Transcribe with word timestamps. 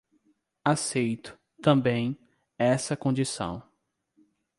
Aceito, 0.65 1.37
também, 1.61 2.17
essa 2.57 2.97
condição. 2.97 3.61